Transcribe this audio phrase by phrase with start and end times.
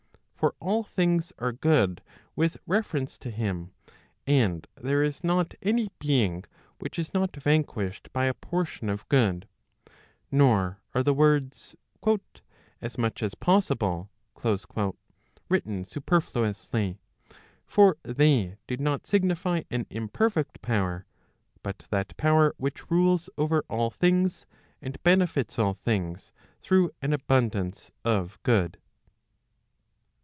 [0.41, 2.01] For all things are good
[2.35, 3.73] with reference to him,
[4.25, 6.45] and there is not any being
[6.79, 9.47] which is not vanquished by a portion of good.
[10.31, 11.75] Nor are the words,"
[12.81, 14.09] as much as possible,"
[15.47, 16.97] written superfluously.
[17.67, 21.05] For they do not signify an: imperfect power,
[21.61, 24.47] but that power which rules over all things,
[24.81, 26.31] and benefits all things
[26.63, 28.79] through an abundance of good."